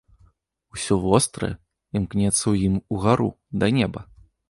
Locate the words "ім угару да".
2.73-3.75